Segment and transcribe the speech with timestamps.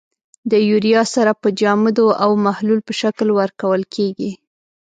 [0.51, 4.31] د یوریا سره په جامدو او محلول په شکل ورکول کیږي.